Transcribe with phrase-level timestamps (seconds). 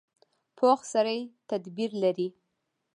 [0.57, 1.19] پوخ سړی
[1.49, 2.27] تدبیر لري